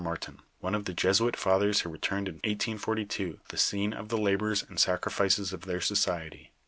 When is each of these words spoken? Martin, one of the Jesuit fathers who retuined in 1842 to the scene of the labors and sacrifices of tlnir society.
Martin, 0.03 0.39
one 0.61 0.73
of 0.73 0.85
the 0.85 0.95
Jesuit 0.95 1.35
fathers 1.37 1.81
who 1.81 1.89
retuined 1.91 2.27
in 2.27 2.35
1842 2.41 3.33
to 3.33 3.39
the 3.49 3.55
scene 3.55 3.93
of 3.93 4.09
the 4.09 4.17
labors 4.17 4.63
and 4.67 4.79
sacrifices 4.79 5.53
of 5.53 5.59
tlnir 5.59 5.79
society. 5.83 6.49